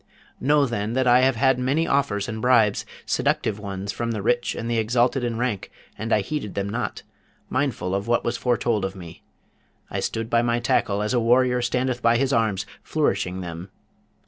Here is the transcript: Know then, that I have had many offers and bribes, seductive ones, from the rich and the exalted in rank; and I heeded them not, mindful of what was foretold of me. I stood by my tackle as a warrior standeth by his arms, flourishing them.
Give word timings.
Know 0.39 0.65
then, 0.65 0.93
that 0.93 1.05
I 1.05 1.19
have 1.19 1.35
had 1.35 1.59
many 1.59 1.87
offers 1.87 2.27
and 2.27 2.41
bribes, 2.41 2.87
seductive 3.05 3.59
ones, 3.59 3.91
from 3.91 4.09
the 4.09 4.23
rich 4.23 4.55
and 4.55 4.67
the 4.67 4.79
exalted 4.79 5.23
in 5.23 5.37
rank; 5.37 5.69
and 5.95 6.11
I 6.11 6.21
heeded 6.21 6.55
them 6.55 6.67
not, 6.67 7.03
mindful 7.51 7.93
of 7.93 8.07
what 8.07 8.23
was 8.23 8.35
foretold 8.35 8.83
of 8.83 8.95
me. 8.95 9.21
I 9.91 9.99
stood 9.99 10.27
by 10.27 10.41
my 10.41 10.59
tackle 10.59 11.03
as 11.03 11.13
a 11.13 11.19
warrior 11.19 11.61
standeth 11.61 12.01
by 12.01 12.17
his 12.17 12.33
arms, 12.33 12.65
flourishing 12.81 13.41
them. 13.41 13.69